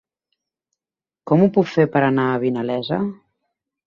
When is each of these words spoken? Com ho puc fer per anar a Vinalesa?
Com 1.31 1.43
ho 1.43 1.49
puc 1.57 1.69
fer 1.73 1.85
per 1.97 2.01
anar 2.07 2.25
a 2.31 2.39
Vinalesa? 2.45 2.99